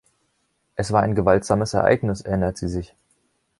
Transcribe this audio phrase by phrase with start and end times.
[0.73, 2.95] „Es war ein gewaltsames Ereignis“, erinnert sie sich.